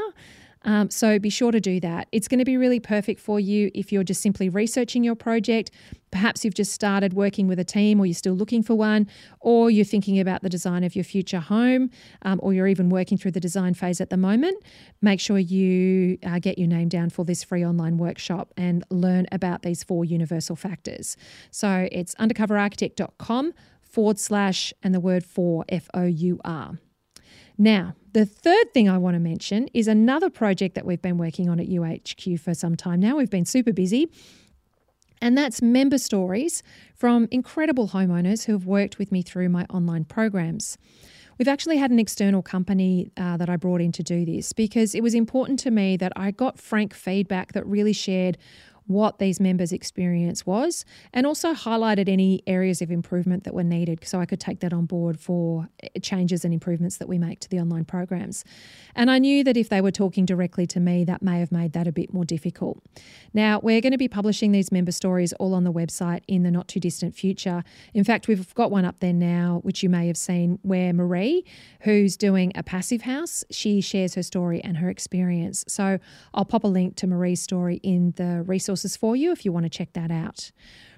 [0.65, 2.09] Um, so be sure to do that.
[2.11, 5.71] It's going to be really perfect for you if you're just simply researching your project.
[6.11, 9.07] Perhaps you've just started working with a team or you're still looking for one,
[9.41, 11.91] or you're thinking about the design of your future home,
[12.23, 14.57] um, or you're even working through the design phase at the moment.
[15.03, 19.27] Make sure you uh, get your name down for this free online workshop and learn
[19.31, 21.17] about these four universal factors.
[21.51, 26.79] So it's undercoverarchitect.com forward slash and the word for F O U R.
[27.59, 31.51] Now, the third thing I want to mention is another project that we've been working
[31.51, 33.17] on at UAHQ for some time now.
[33.17, 34.11] We've been super busy.
[35.21, 36.63] And that's member stories
[36.95, 40.79] from incredible homeowners who have worked with me through my online programs.
[41.37, 44.95] We've actually had an external company uh, that I brought in to do this because
[44.95, 48.39] it was important to me that I got frank feedback that really shared
[48.87, 54.01] what these members' experience was and also highlighted any areas of improvement that were needed
[54.05, 57.41] so I could take that on board for eh, changes and improvements that we make
[57.41, 58.45] to the online programs.
[58.95, 61.73] And I knew that if they were talking directly to me, that may have made
[61.73, 62.83] that a bit more difficult.
[63.35, 66.51] Now, we're going to be publishing these member stories all on the website in the
[66.51, 67.65] not too distant future.
[67.95, 71.45] In fact, we've got one up there now, which you may have seen, where Marie,
[71.81, 75.65] who's doing a passive house, she shares her story and her experience.
[75.69, 75.99] So
[76.35, 78.43] I'll pop a link to Marie's story in the
[78.77, 80.53] resources for you if you want to check that out.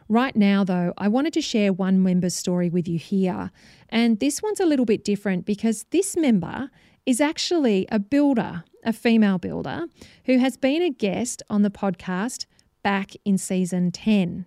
[0.08, 3.50] Right now, though, I wanted to share one member's story with you here.
[3.88, 6.70] And this one's a little bit different because this member
[7.06, 9.86] is actually a builder, a female builder,
[10.24, 12.46] who has been a guest on the podcast
[12.82, 14.46] back in season 10.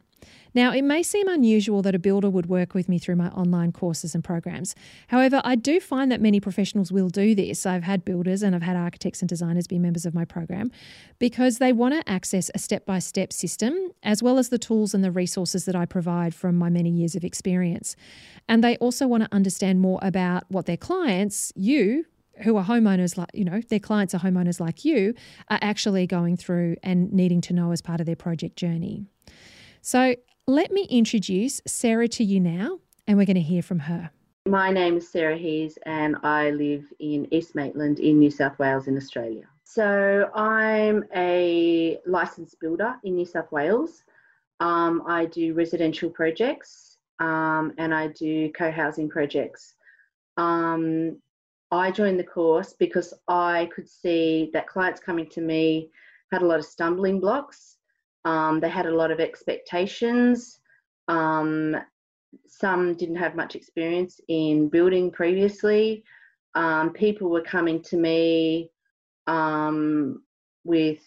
[0.53, 3.71] Now, it may seem unusual that a builder would work with me through my online
[3.71, 4.75] courses and programs.
[5.07, 7.65] However, I do find that many professionals will do this.
[7.65, 10.71] I've had builders and I've had architects and designers be members of my program
[11.19, 14.93] because they want to access a step by step system as well as the tools
[14.93, 17.95] and the resources that I provide from my many years of experience.
[18.49, 22.05] And they also want to understand more about what their clients, you,
[22.43, 25.13] who are homeowners like you know their clients are homeowners like you
[25.49, 29.05] are actually going through and needing to know as part of their project journey
[29.81, 30.15] so
[30.51, 34.11] let me introduce Sarah to you now, and we're going to hear from her.
[34.45, 38.87] My name is Sarah Hees, and I live in East Maitland in New South Wales,
[38.87, 39.45] in Australia.
[39.63, 44.03] So, I'm a licensed builder in New South Wales.
[44.59, 49.75] Um, I do residential projects um, and I do co housing projects.
[50.35, 51.17] Um,
[51.71, 55.91] I joined the course because I could see that clients coming to me
[56.29, 57.77] had a lot of stumbling blocks
[58.25, 60.59] um, they had a lot of expectations.
[61.07, 61.75] Um,
[62.47, 66.03] some didn't have much experience in building previously.
[66.55, 68.71] Um, people were coming to me
[69.27, 70.23] um,
[70.63, 70.99] with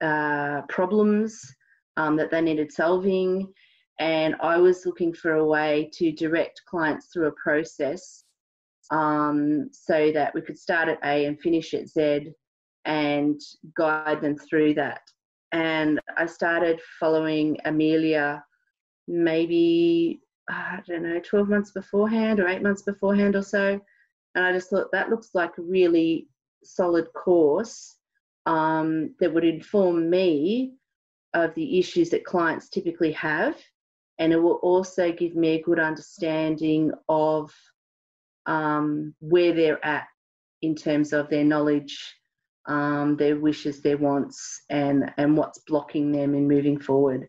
[0.00, 1.54] uh, problems
[1.96, 3.52] um, that they needed solving,
[3.98, 8.24] and I was looking for a way to direct clients through a process
[8.90, 12.32] um, so that we could start at A and finish at Z
[12.86, 13.40] and
[13.76, 15.02] guide them through that
[15.52, 18.42] and I started following Amelia
[19.10, 23.80] maybe I don't know 12 months beforehand or 8 months beforehand or so.
[24.34, 26.28] And I just thought that looks like a really
[26.64, 27.96] solid course
[28.46, 30.74] um, that would inform me
[31.34, 33.56] of the issues that clients typically have.
[34.18, 37.52] And it will also give me a good understanding of
[38.46, 40.06] um, where they're at
[40.62, 42.14] in terms of their knowledge
[42.66, 47.28] um, their wishes, their wants, and and what's blocking them in moving forward.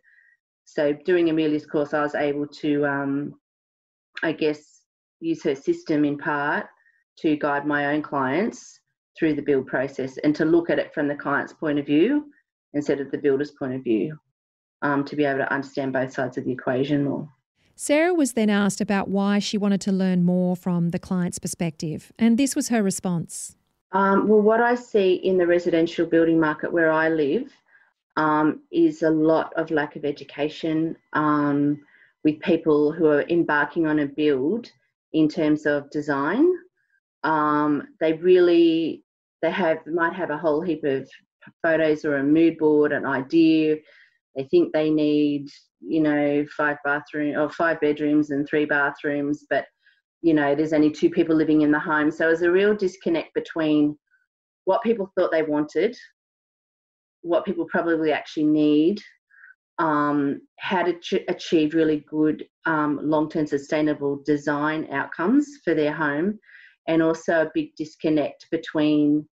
[0.65, 3.33] So doing Amelia's course, I was able to, um,
[4.23, 4.81] I guess,
[5.19, 6.67] use her system in part
[7.19, 8.79] to guide my own clients
[9.17, 12.25] through the build process and to look at it from the client's point of view
[12.73, 14.17] instead of the builder's point of view,
[14.81, 17.27] um, to be able to understand both sides of the equation more.
[17.75, 22.13] Sarah was then asked about why she wanted to learn more from the client's perspective,
[22.17, 23.57] and this was her response.
[23.93, 27.51] Um, well, what I see in the residential building market where I live
[28.15, 31.81] um, is a lot of lack of education um,
[32.23, 34.71] with people who are embarking on a build
[35.13, 36.47] in terms of design.
[37.23, 39.03] Um, they really
[39.41, 41.09] they have might have a whole heap of
[41.61, 43.77] photos or a mood board, an idea.
[44.35, 45.49] They think they need
[45.81, 49.65] you know five bathroom or five bedrooms and three bathrooms, but
[50.21, 52.11] you know, there's only two people living in the home.
[52.11, 53.97] So there's a real disconnect between
[54.65, 55.97] what people thought they wanted,
[57.21, 58.99] what people probably actually need,
[59.79, 65.93] um, how to ch- achieve really good um, long term sustainable design outcomes for their
[65.93, 66.37] home,
[66.87, 69.27] and also a big disconnect between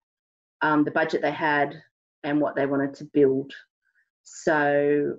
[0.61, 1.75] um, the budget they had
[2.23, 3.51] and what they wanted to build.
[4.23, 5.13] So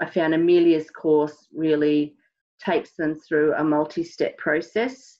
[0.00, 2.16] I found Amelia's course really
[2.58, 5.18] takes them through a multi-step process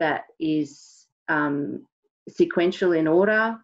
[0.00, 1.86] that is um,
[2.28, 3.56] sequential in order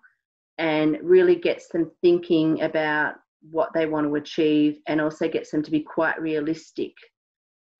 [0.58, 3.14] and really gets them thinking about
[3.50, 6.92] what they want to achieve and also gets them to be quite realistic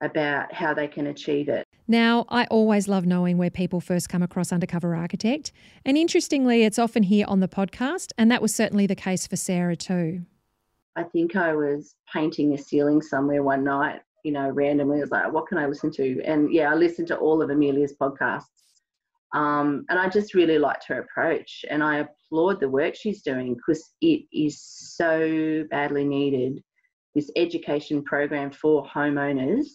[0.02, 1.64] about how they can achieve it.
[1.86, 5.52] Now, I always love knowing where people first come across Undercover Architect.
[5.84, 9.36] And interestingly, it's often here on the podcast, and that was certainly the case for
[9.36, 10.22] Sarah too.
[10.96, 14.98] I think I was painting a ceiling somewhere one night you know, randomly.
[14.98, 16.22] I was like, what can I listen to?
[16.24, 18.44] And yeah, I listened to all of Amelia's podcasts.
[19.35, 23.54] Um, and I just really liked her approach and I applaud the work she's doing
[23.54, 26.62] because it is so badly needed.
[27.14, 29.66] This education program for homeowners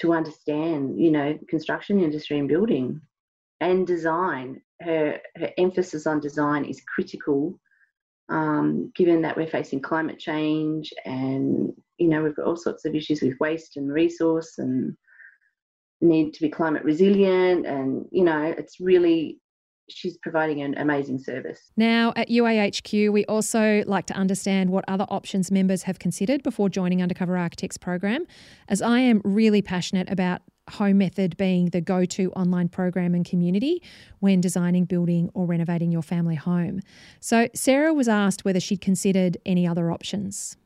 [0.00, 3.00] to understand, you know, construction industry and building
[3.60, 4.60] and design.
[4.82, 7.58] Her, her emphasis on design is critical
[8.28, 12.94] um, given that we're facing climate change and you know we've got all sorts of
[12.94, 14.96] issues with waste and resource and
[16.00, 19.40] need to be climate resilient and you know it's really
[19.88, 21.70] she's providing an amazing service.
[21.76, 26.68] Now, at UAHQ, we also like to understand what other options members have considered before
[26.68, 28.26] joining Undercover Architects program,
[28.68, 33.24] as I am really passionate about Home Method being the go to online program and
[33.24, 33.80] community
[34.18, 36.80] when designing, building, or renovating your family home.
[37.20, 40.56] So, Sarah was asked whether she'd considered any other options.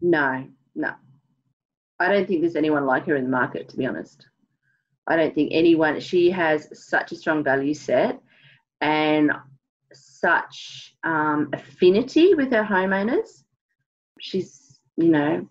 [0.00, 0.92] No, no.
[2.00, 4.26] I don't think there's anyone like her in the market, to be honest.
[5.06, 8.20] I don't think anyone, she has such a strong value set
[8.80, 9.32] and
[9.92, 13.42] such um, affinity with her homeowners.
[14.20, 15.48] She's, you know,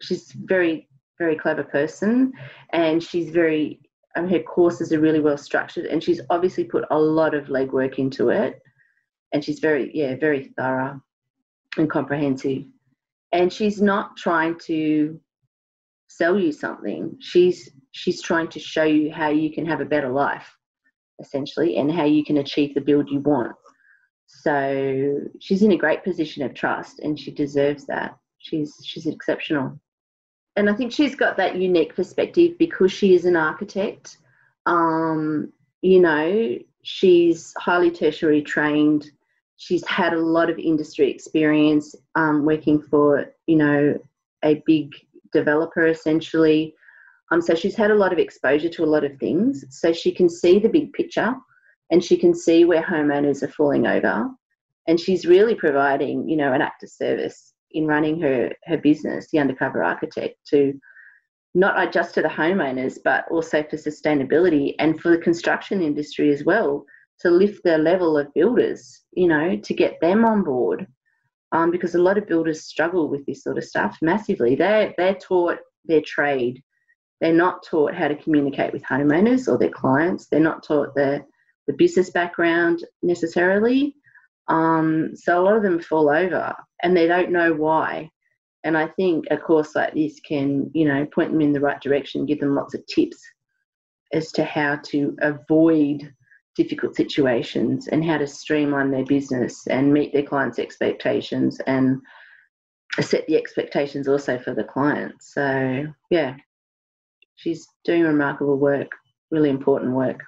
[0.00, 2.32] she's very, very clever person,
[2.72, 3.80] and she's very.
[4.16, 7.98] Um, her courses are really well structured, and she's obviously put a lot of legwork
[7.98, 8.62] into it.
[9.32, 11.00] And she's very, yeah, very thorough
[11.76, 12.66] and comprehensive.
[13.34, 15.20] And she's not trying to
[16.08, 17.16] sell you something.
[17.20, 20.48] She's she's trying to show you how you can have a better life
[21.20, 23.54] essentially, and how you can achieve the build you want.
[24.26, 28.16] So she's in a great position of trust, and she deserves that.
[28.38, 29.80] She's she's exceptional,
[30.54, 34.18] and I think she's got that unique perspective because she is an architect.
[34.66, 39.10] Um, you know, she's highly tertiary trained.
[39.64, 43.98] She's had a lot of industry experience um, working for, you know,
[44.44, 44.92] a big
[45.32, 46.74] developer essentially.
[47.30, 49.64] Um, so she's had a lot of exposure to a lot of things.
[49.70, 51.34] So she can see the big picture
[51.90, 54.28] and she can see where homeowners are falling over.
[54.86, 59.38] And she's really providing, you know, an active service in running her, her business, the
[59.38, 60.78] undercover architect, to
[61.54, 66.44] not just to the homeowners, but also for sustainability and for the construction industry as
[66.44, 66.84] well,
[67.20, 70.86] to lift the level of builders, you know, to get them on board.
[71.52, 74.56] Um, because a lot of builders struggle with this sort of stuff massively.
[74.56, 76.60] They're, they're taught their trade
[77.24, 80.26] they're not taught how to communicate with homeowners or their clients.
[80.26, 81.24] They're not taught the,
[81.66, 83.96] the business background necessarily.
[84.48, 88.10] Um, so a lot of them fall over and they don't know why.
[88.64, 91.80] And I think a course like this can, you know, point them in the right
[91.80, 93.22] direction, give them lots of tips
[94.12, 96.12] as to how to avoid
[96.56, 102.00] difficult situations and how to streamline their business and meet their clients' expectations and
[103.00, 105.34] set the expectations also for the clients.
[105.34, 106.36] So, yeah,
[107.34, 108.92] she's doing remarkable work,
[109.30, 110.22] really important work.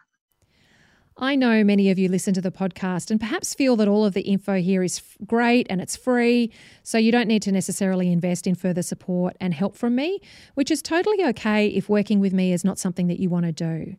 [1.18, 4.12] I know many of you listen to the podcast and perhaps feel that all of
[4.12, 8.46] the info here is great and it's free, so you don't need to necessarily invest
[8.46, 10.20] in further support and help from me,
[10.54, 13.52] which is totally okay if working with me is not something that you want to
[13.52, 13.96] do.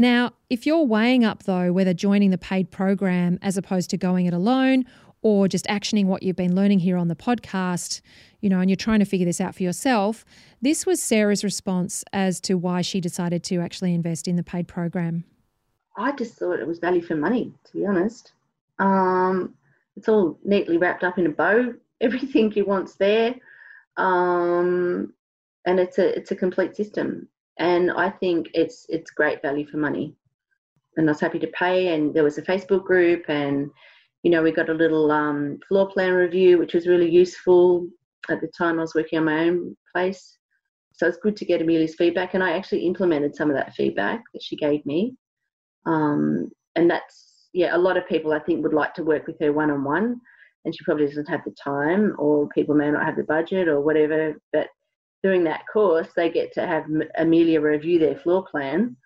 [0.00, 4.24] Now, if you're weighing up though whether joining the paid program as opposed to going
[4.24, 4.86] it alone
[5.20, 8.00] or just actioning what you've been learning here on the podcast,
[8.40, 10.24] you know, and you're trying to figure this out for yourself,
[10.62, 14.66] this was Sarah's response as to why she decided to actually invest in the paid
[14.66, 15.22] program.
[15.98, 18.32] I just thought it was value for money, to be honest.
[18.78, 19.52] Um,
[19.98, 21.74] it's all neatly wrapped up in a bow.
[22.00, 23.34] Everything you want's there,
[23.98, 25.12] um,
[25.66, 27.28] and it's a it's a complete system.
[27.58, 30.14] And I think it's it's great value for money.
[30.96, 31.94] And I was happy to pay.
[31.94, 33.70] And there was a Facebook group, and
[34.22, 37.88] you know we got a little um, floor plan review, which was really useful.
[38.28, 40.38] At the time, I was working on my own place,
[41.00, 42.34] so it's good to get Amelia's feedback.
[42.34, 45.14] And I actually implemented some of that feedback that she gave me.
[45.86, 49.40] Um, and that's, yeah, a lot of people I think would like to work with
[49.40, 50.20] her one on one.
[50.66, 53.80] And she probably doesn't have the time, or people may not have the budget, or
[53.80, 54.34] whatever.
[54.52, 54.68] But
[55.22, 58.96] doing that course, they get to have Amelia review their floor plan.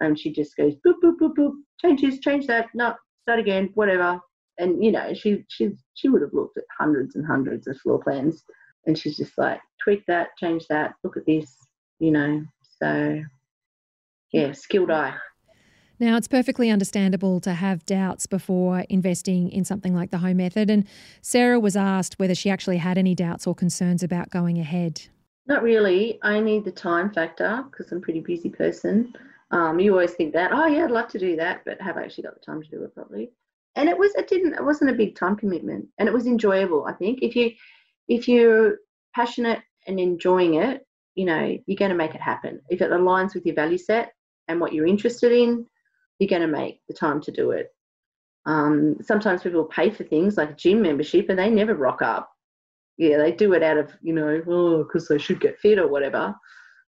[0.00, 3.70] And she just goes, boop, boop, boop, boop, change this, change that, no, start again,
[3.74, 4.18] whatever.
[4.58, 8.02] And, you know, she, she, she would have looked at hundreds and hundreds of floor
[8.02, 8.44] plans
[8.86, 11.56] and she's just like tweak that change that look at this
[11.98, 12.42] you know
[12.80, 13.22] so
[14.32, 15.14] yeah skilled eye
[16.02, 20.70] now, it's perfectly understandable to have doubts before investing in something like the home method.
[20.70, 20.86] And
[21.20, 25.02] Sarah was asked whether she actually had any doubts or concerns about going ahead.
[25.50, 26.20] Not really.
[26.22, 29.12] I need the time factor because I'm a pretty busy person.
[29.50, 32.04] Um, you always think that, oh yeah, I'd love to do that, but have I
[32.04, 33.32] actually got the time to do it properly?
[33.74, 36.86] And it was, it didn't, it wasn't a big time commitment, and it was enjoyable.
[36.86, 37.50] I think if you
[38.06, 38.76] if you're
[39.12, 42.60] passionate and enjoying it, you know, you're going to make it happen.
[42.68, 44.12] If it aligns with your value set
[44.46, 45.66] and what you're interested in,
[46.20, 47.74] you're going to make the time to do it.
[48.46, 52.30] Um, sometimes people pay for things like gym membership and they never rock up.
[53.00, 55.88] Yeah, they do it out of, you know, oh, because they should get fit or
[55.88, 56.34] whatever.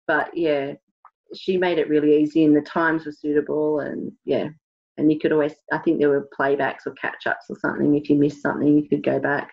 [0.06, 0.72] But yeah,
[1.36, 4.48] she made it really easy and the times were suitable and yeah,
[4.96, 7.94] And you could always, I think there were playbacks or catch ups or something.
[7.94, 9.50] If you missed something, you could go back.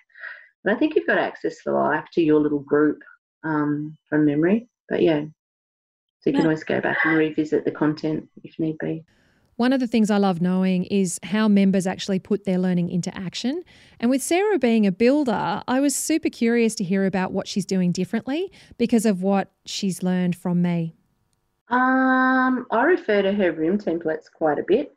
[0.63, 2.99] But I think you've got access for life to your little group
[3.43, 4.69] um, from memory.
[4.87, 5.25] But yeah,
[6.21, 9.03] so you can always go back and revisit the content if need be.
[9.57, 13.15] One of the things I love knowing is how members actually put their learning into
[13.17, 13.63] action.
[14.01, 17.65] And with Sarah being a builder, I was super curious to hear about what she's
[17.65, 20.93] doing differently because of what she's learned from me.
[21.69, 24.93] Um, I refer to her room templates quite a bit,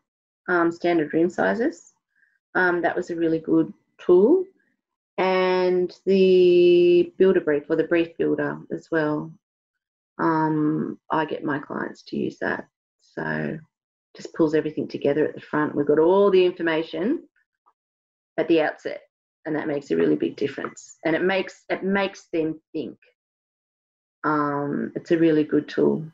[0.49, 1.93] um, standard room sizes.
[2.57, 4.45] Um, that was a really good tool.
[5.19, 9.33] And the builder brief or the brief builder as well.
[10.19, 12.67] Um, I get my clients to use that.
[13.01, 13.59] So
[14.17, 15.75] just pulls everything together at the front.
[15.75, 17.25] We've got all the information
[18.37, 19.03] at the outset,
[19.45, 20.97] and that makes a really big difference.
[21.05, 22.97] And it makes it makes them think.
[24.25, 26.05] Um, it's a really good tool.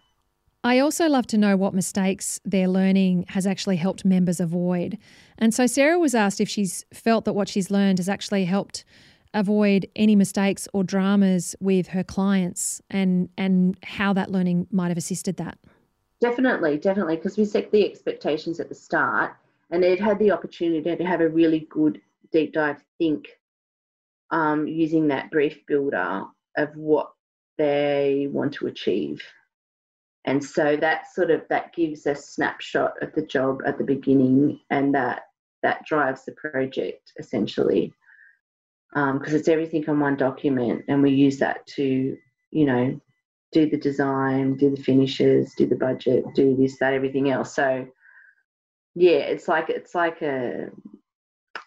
[0.63, 4.97] I also love to know what mistakes their learning has actually helped members avoid.
[5.37, 8.85] And so Sarah was asked if she's felt that what she's learned has actually helped
[9.35, 14.97] avoid any mistakes or dramas with her clients and and how that learning might have
[14.97, 15.59] assisted that.
[16.21, 19.33] Definitely, definitely, because we set the expectations at the start,
[19.71, 22.01] and they've had the opportunity to have a really good
[22.33, 23.29] deep dive think
[24.31, 26.25] um, using that brief builder
[26.57, 27.11] of what
[27.59, 29.23] they want to achieve.
[30.25, 34.61] And so that sort of that gives a snapshot of the job at the beginning,
[34.71, 35.23] and that
[35.62, 37.93] that drives the project essentially,
[38.93, 42.17] because um, it's everything on one document, and we use that to
[42.51, 43.01] you know
[43.55, 47.55] do the design, do the finishes, do the budget, do this, that, everything else.
[47.55, 47.87] So
[48.95, 50.69] yeah, it's like it's like a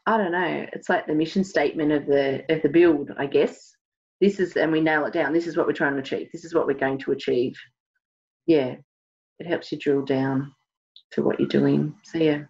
[0.06, 3.74] I don't know, it's like the mission statement of the of the build, I guess.
[4.22, 5.34] This is and we nail it down.
[5.34, 6.30] This is what we're trying to achieve.
[6.32, 7.56] This is what we're going to achieve.
[8.46, 8.76] Yeah.
[9.40, 10.54] It helps you drill down
[11.12, 11.96] to what you're doing.
[12.04, 12.44] So yeah.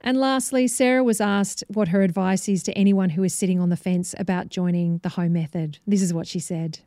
[0.00, 3.70] And lastly, Sarah was asked what her advice is to anyone who is sitting on
[3.70, 5.78] the fence about joining the home method.
[5.86, 6.80] This is what she said.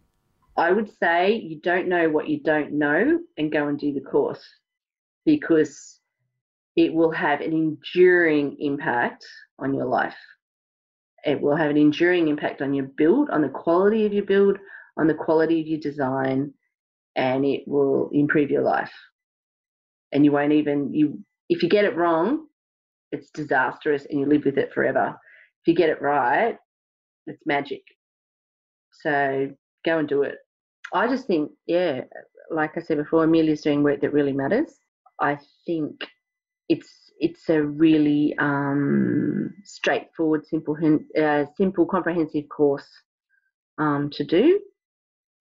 [0.57, 4.01] I would say you don't know what you don't know and go and do the
[4.01, 4.43] course
[5.25, 5.99] because
[6.75, 9.25] it will have an enduring impact
[9.59, 10.17] on your life.
[11.23, 14.57] It will have an enduring impact on your build, on the quality of your build,
[14.97, 16.53] on the quality of your design,
[17.15, 18.91] and it will improve your life.
[20.11, 22.47] And you won't even you if you get it wrong,
[23.11, 25.17] it's disastrous and you live with it forever.
[25.61, 26.57] If you get it right,
[27.27, 27.83] it's magic.
[29.03, 29.51] So
[29.85, 30.37] go and do it.
[30.93, 32.01] I just think, yeah,
[32.49, 34.73] like I said before, Amelia's doing work that really matters.
[35.19, 36.01] I think
[36.69, 40.75] it's it's a really um, straightforward, simple,
[41.21, 42.87] uh, simple, comprehensive course
[43.77, 44.59] um, to do,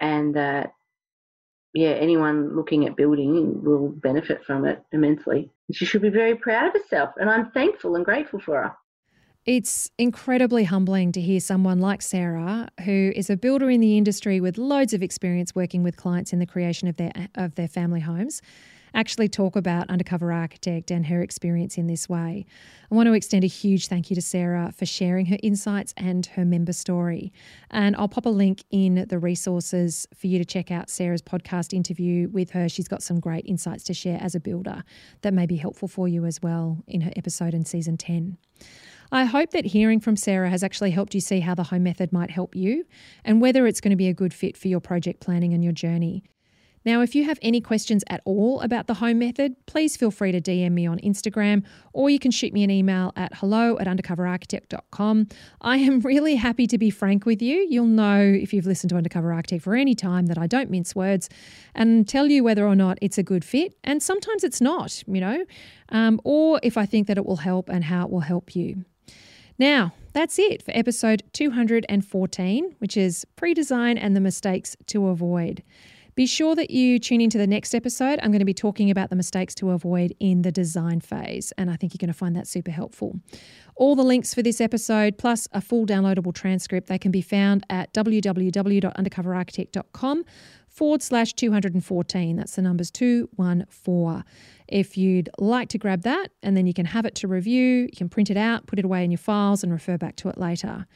[0.00, 0.72] and that
[1.72, 5.50] yeah, anyone looking at building will benefit from it immensely.
[5.72, 8.76] She should be very proud of herself, and I'm thankful and grateful for her.
[9.46, 14.38] It's incredibly humbling to hear someone like Sarah, who is a builder in the industry
[14.38, 18.00] with loads of experience working with clients in the creation of their of their family
[18.00, 18.42] homes,
[18.92, 22.44] actually talk about Undercover Architect and her experience in this way.
[22.90, 26.26] I want to extend a huge thank you to Sarah for sharing her insights and
[26.26, 27.32] her member story.
[27.70, 31.72] And I'll pop a link in the resources for you to check out Sarah's podcast
[31.72, 32.68] interview with her.
[32.68, 34.84] She's got some great insights to share as a builder
[35.22, 38.36] that may be helpful for you as well in her episode in season 10.
[39.12, 42.12] I hope that hearing from Sarah has actually helped you see how the home method
[42.12, 42.84] might help you
[43.24, 45.72] and whether it's going to be a good fit for your project planning and your
[45.72, 46.22] journey.
[46.84, 50.32] Now, if you have any questions at all about the home method, please feel free
[50.32, 53.86] to DM me on Instagram or you can shoot me an email at hello at
[53.86, 55.28] undercoverarchitect.com.
[55.60, 57.66] I am really happy to be frank with you.
[57.68, 60.94] You'll know if you've listened to Undercover Architect for any time that I don't mince
[60.94, 61.28] words
[61.74, 63.74] and tell you whether or not it's a good fit.
[63.84, 65.44] And sometimes it's not, you know,
[65.90, 68.84] um, or if I think that it will help and how it will help you.
[69.60, 75.62] Now, that's it for episode 214, which is pre design and the mistakes to avoid.
[76.14, 78.18] Be sure that you tune into the next episode.
[78.22, 81.70] I'm going to be talking about the mistakes to avoid in the design phase, and
[81.70, 83.20] I think you're going to find that super helpful.
[83.76, 87.66] All the links for this episode, plus a full downloadable transcript, they can be found
[87.68, 90.24] at www.undercoverarchitect.com
[90.68, 92.36] forward slash 214.
[92.36, 94.24] That's the numbers 214.
[94.70, 97.96] If you'd like to grab that and then you can have it to review, you
[97.96, 100.38] can print it out, put it away in your files, and refer back to it
[100.38, 100.86] later.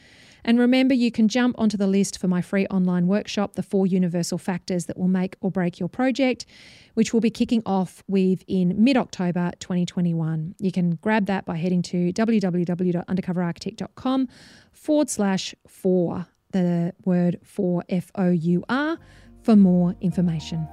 [0.44, 3.86] And remember, you can jump onto the list for my free online workshop, The Four
[3.86, 6.44] Universal Factors That Will Make or Break Your Project,
[6.92, 10.54] which will be kicking off with in mid October 2021.
[10.58, 14.28] You can grab that by heading to www.undercoverarchitect.com
[14.72, 18.98] forward slash four, the word for F O U R,
[19.42, 20.68] for more information.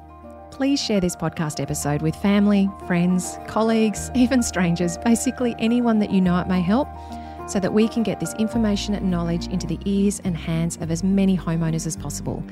[0.52, 6.22] Please share this podcast episode with family, friends, colleagues, even strangers, basically anyone that you
[6.22, 6.88] know it may help,
[7.48, 10.92] so that we can get this information and knowledge into the ears and hands of
[10.92, 12.44] as many homeowners as possible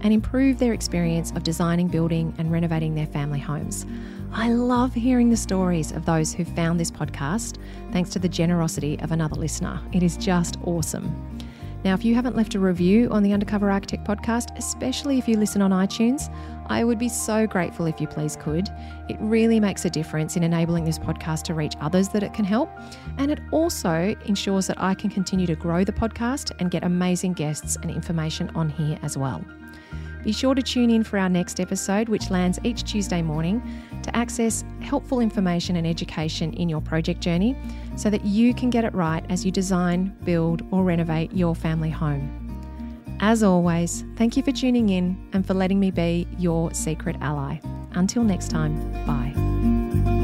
[0.00, 3.84] and improve their experience of designing, building, and renovating their family homes.
[4.32, 7.58] I love hearing the stories of those who found this podcast
[7.92, 9.80] thanks to the generosity of another listener.
[9.92, 11.37] It is just awesome.
[11.84, 15.36] Now, if you haven't left a review on the Undercover Architect podcast, especially if you
[15.36, 16.32] listen on iTunes,
[16.66, 18.68] I would be so grateful if you please could.
[19.08, 22.44] It really makes a difference in enabling this podcast to reach others that it can
[22.44, 22.68] help.
[23.16, 27.34] And it also ensures that I can continue to grow the podcast and get amazing
[27.34, 29.44] guests and information on here as well.
[30.22, 33.62] Be sure to tune in for our next episode, which lands each Tuesday morning,
[34.02, 37.56] to access helpful information and education in your project journey
[37.96, 41.90] so that you can get it right as you design, build, or renovate your family
[41.90, 42.34] home.
[43.20, 47.58] As always, thank you for tuning in and for letting me be your secret ally.
[47.92, 50.17] Until next time, bye.